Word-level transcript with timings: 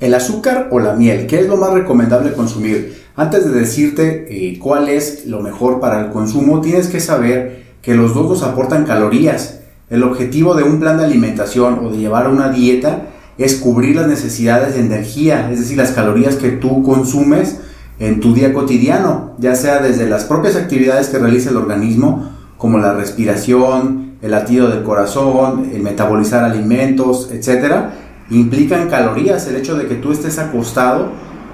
¿El 0.00 0.14
azúcar 0.14 0.68
o 0.70 0.78
la 0.78 0.94
miel? 0.94 1.26
¿Qué 1.26 1.40
es 1.40 1.48
lo 1.48 1.56
más 1.56 1.72
recomendable 1.72 2.32
consumir? 2.32 3.02
Antes 3.16 3.44
de 3.44 3.50
decirte 3.50 4.26
eh, 4.30 4.58
cuál 4.60 4.88
es 4.88 5.26
lo 5.26 5.40
mejor 5.40 5.80
para 5.80 6.00
el 6.00 6.12
consumo, 6.12 6.60
tienes 6.60 6.86
que 6.86 7.00
saber 7.00 7.64
que 7.82 7.94
los 7.94 8.14
dos 8.14 8.28
nos 8.28 8.42
aportan 8.44 8.84
calorías. 8.84 9.58
El 9.90 10.04
objetivo 10.04 10.54
de 10.54 10.62
un 10.62 10.78
plan 10.78 10.98
de 10.98 11.04
alimentación 11.04 11.84
o 11.84 11.90
de 11.90 11.98
llevar 11.98 12.28
una 12.28 12.50
dieta 12.50 13.06
es 13.38 13.56
cubrir 13.56 13.96
las 13.96 14.06
necesidades 14.06 14.74
de 14.74 14.80
energía, 14.80 15.50
es 15.50 15.58
decir, 15.58 15.76
las 15.76 15.90
calorías 15.90 16.36
que 16.36 16.50
tú 16.50 16.84
consumes 16.84 17.58
en 17.98 18.20
tu 18.20 18.34
día 18.34 18.52
cotidiano, 18.52 19.34
ya 19.38 19.56
sea 19.56 19.80
desde 19.80 20.08
las 20.08 20.24
propias 20.24 20.54
actividades 20.54 21.08
que 21.08 21.18
realiza 21.18 21.50
el 21.50 21.56
organismo, 21.56 22.30
como 22.56 22.78
la 22.78 22.94
respiración, 22.94 24.12
el 24.22 24.30
latido 24.30 24.68
del 24.68 24.84
corazón, 24.84 25.70
el 25.72 25.82
metabolizar 25.82 26.44
alimentos, 26.44 27.30
etcétera, 27.32 27.94
implican 28.30 28.88
calorías. 28.88 29.46
El 29.46 29.56
hecho 29.56 29.76
de 29.76 29.86
que 29.86 29.94
tú 29.94 30.12
estés 30.12 30.38
acostado 30.38 31.10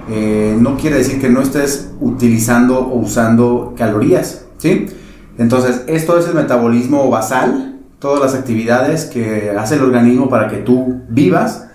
eh, 0.09 0.55
no 0.59 0.77
quiere 0.77 0.97
decir 0.97 1.19
que 1.19 1.29
no 1.29 1.41
estés 1.41 1.91
utilizando 1.99 2.79
o 2.79 2.99
usando 2.99 3.73
calorías, 3.77 4.45
¿sí? 4.57 4.87
Entonces, 5.37 5.83
esto 5.87 6.17
es 6.17 6.27
el 6.27 6.35
metabolismo 6.35 7.09
basal, 7.09 7.79
todas 7.99 8.21
las 8.21 8.35
actividades 8.39 9.05
que 9.05 9.51
hace 9.57 9.75
el 9.75 9.83
organismo 9.83 10.29
para 10.29 10.47
que 10.47 10.57
tú 10.57 11.01
vivas 11.09 11.67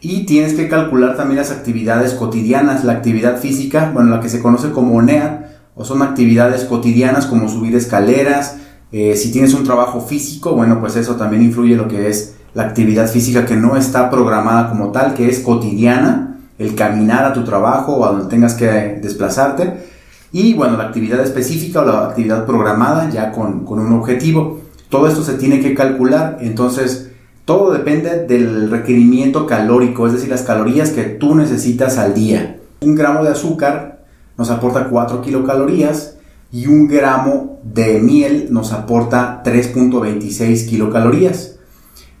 y 0.00 0.26
tienes 0.26 0.54
que 0.54 0.68
calcular 0.68 1.16
también 1.16 1.38
las 1.38 1.50
actividades 1.50 2.14
cotidianas, 2.14 2.84
la 2.84 2.92
actividad 2.92 3.38
física, 3.38 3.90
bueno, 3.94 4.10
la 4.10 4.20
que 4.20 4.28
se 4.28 4.42
conoce 4.42 4.70
como 4.70 5.00
NEA, 5.00 5.48
o 5.74 5.84
son 5.84 6.02
actividades 6.02 6.64
cotidianas 6.64 7.26
como 7.26 7.48
subir 7.48 7.74
escaleras, 7.74 8.56
eh, 8.90 9.16
si 9.16 9.32
tienes 9.32 9.54
un 9.54 9.64
trabajo 9.64 10.02
físico, 10.02 10.54
bueno, 10.54 10.80
pues 10.80 10.96
eso 10.96 11.16
también 11.16 11.42
influye 11.42 11.76
lo 11.76 11.88
que 11.88 12.10
es 12.10 12.34
la 12.54 12.64
actividad 12.64 13.08
física 13.08 13.46
que 13.46 13.56
no 13.56 13.76
está 13.76 14.10
programada 14.10 14.68
como 14.68 14.92
tal, 14.92 15.14
que 15.14 15.28
es 15.28 15.40
cotidiana, 15.40 16.38
el 16.58 16.74
caminar 16.74 17.24
a 17.24 17.32
tu 17.32 17.44
trabajo 17.44 17.94
o 17.94 18.04
a 18.04 18.12
donde 18.12 18.28
tengas 18.28 18.54
que 18.54 18.66
desplazarte. 19.02 19.90
Y 20.32 20.54
bueno, 20.54 20.76
la 20.76 20.84
actividad 20.84 21.20
específica 21.20 21.82
o 21.82 21.84
la 21.84 22.06
actividad 22.06 22.46
programada 22.46 23.10
ya 23.10 23.32
con, 23.32 23.64
con 23.64 23.78
un 23.80 23.92
objetivo. 23.92 24.60
Todo 24.88 25.08
esto 25.08 25.22
se 25.22 25.34
tiene 25.34 25.60
que 25.60 25.74
calcular, 25.74 26.38
entonces 26.40 27.10
todo 27.44 27.72
depende 27.72 28.26
del 28.26 28.70
requerimiento 28.70 29.46
calórico, 29.46 30.06
es 30.06 30.12
decir, 30.12 30.28
las 30.28 30.42
calorías 30.42 30.90
que 30.90 31.04
tú 31.04 31.34
necesitas 31.34 31.98
al 31.98 32.14
día. 32.14 32.58
Un 32.82 32.94
gramo 32.94 33.24
de 33.24 33.30
azúcar 33.30 34.04
nos 34.36 34.50
aporta 34.50 34.88
4 34.88 35.22
kilocalorías 35.22 36.18
y 36.52 36.66
un 36.66 36.86
gramo 36.86 37.60
de 37.64 38.00
miel 38.00 38.48
nos 38.50 38.72
aporta 38.72 39.42
3.26 39.44 40.68
kilocalorías. 40.68 41.58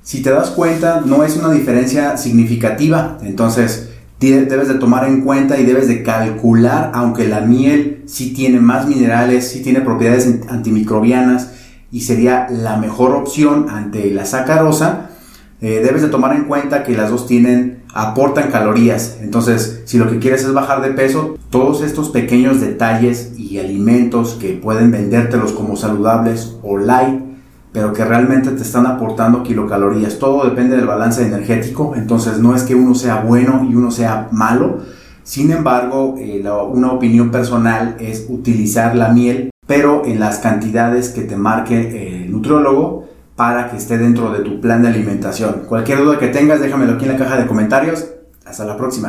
Si 0.02 0.20
te 0.20 0.30
das 0.30 0.50
cuenta, 0.50 1.02
no 1.04 1.22
es 1.22 1.36
una 1.36 1.50
diferencia 1.50 2.16
significativa, 2.16 3.18
entonces 3.22 3.90
debes 4.18 4.68
de 4.68 4.74
tomar 4.74 5.08
en 5.08 5.22
cuenta 5.22 5.58
y 5.58 5.64
debes 5.64 5.88
de 5.88 6.02
calcular, 6.02 6.92
aunque 6.94 7.26
la 7.26 7.40
miel 7.40 8.02
sí 8.06 8.32
tiene 8.32 8.60
más 8.60 8.86
minerales, 8.86 9.48
sí 9.48 9.62
tiene 9.62 9.80
propiedades 9.80 10.28
antimicrobianas 10.48 11.52
y 11.90 12.02
sería 12.02 12.46
la 12.48 12.76
mejor 12.76 13.12
opción 13.12 13.66
ante 13.68 14.10
la 14.12 14.24
sacarosa, 14.24 15.10
eh, 15.60 15.80
debes 15.84 16.02
de 16.02 16.08
tomar 16.08 16.34
en 16.34 16.44
cuenta 16.44 16.82
que 16.82 16.96
las 16.96 17.10
dos 17.10 17.26
tienen, 17.26 17.82
aportan 17.94 18.50
calorías. 18.50 19.18
Entonces, 19.20 19.82
si 19.84 19.98
lo 19.98 20.10
que 20.10 20.18
quieres 20.18 20.44
es 20.44 20.52
bajar 20.52 20.82
de 20.82 20.90
peso, 20.90 21.36
todos 21.50 21.82
estos 21.82 22.08
pequeños 22.08 22.60
detalles 22.60 23.32
y 23.36 23.58
alimentos 23.58 24.38
que 24.40 24.54
pueden 24.54 24.90
vendértelos 24.90 25.52
como 25.52 25.76
saludables 25.76 26.56
o 26.62 26.78
light, 26.78 27.31
pero 27.72 27.92
que 27.92 28.04
realmente 28.04 28.50
te 28.50 28.62
están 28.62 28.86
aportando 28.86 29.42
kilocalorías. 29.42 30.18
Todo 30.18 30.44
depende 30.44 30.76
del 30.76 30.86
balance 30.86 31.26
energético, 31.26 31.94
entonces 31.96 32.38
no 32.38 32.54
es 32.54 32.62
que 32.62 32.74
uno 32.74 32.94
sea 32.94 33.22
bueno 33.22 33.66
y 33.68 33.74
uno 33.74 33.90
sea 33.90 34.28
malo. 34.30 34.80
Sin 35.22 35.50
embargo, 35.52 36.16
eh, 36.18 36.44
una 36.70 36.92
opinión 36.92 37.30
personal 37.30 37.96
es 37.98 38.26
utilizar 38.28 38.94
la 38.94 39.08
miel, 39.08 39.50
pero 39.66 40.04
en 40.04 40.20
las 40.20 40.38
cantidades 40.38 41.10
que 41.10 41.22
te 41.22 41.36
marque 41.36 42.24
el 42.24 42.30
nutriólogo 42.30 43.08
para 43.36 43.70
que 43.70 43.76
esté 43.76 43.98
dentro 43.98 44.30
de 44.30 44.40
tu 44.40 44.60
plan 44.60 44.82
de 44.82 44.88
alimentación. 44.88 45.62
Cualquier 45.68 45.98
duda 45.98 46.18
que 46.18 46.28
tengas, 46.28 46.60
déjamelo 46.60 46.94
aquí 46.94 47.06
en 47.06 47.12
la 47.12 47.18
caja 47.18 47.38
de 47.38 47.46
comentarios. 47.46 48.06
Hasta 48.44 48.64
la 48.64 48.76
próxima. 48.76 49.00